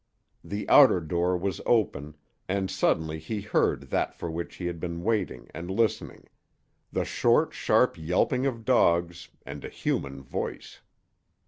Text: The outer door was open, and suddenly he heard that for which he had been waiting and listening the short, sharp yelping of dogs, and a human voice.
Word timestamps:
The 0.43 0.67
outer 0.67 0.99
door 0.99 1.37
was 1.37 1.61
open, 1.63 2.15
and 2.49 2.71
suddenly 2.71 3.19
he 3.19 3.41
heard 3.41 3.91
that 3.91 4.15
for 4.15 4.31
which 4.31 4.55
he 4.55 4.65
had 4.65 4.79
been 4.79 5.03
waiting 5.03 5.47
and 5.53 5.69
listening 5.69 6.27
the 6.91 7.05
short, 7.05 7.53
sharp 7.53 7.99
yelping 7.99 8.47
of 8.47 8.65
dogs, 8.65 9.29
and 9.45 9.63
a 9.63 9.69
human 9.69 10.23
voice. 10.23 10.81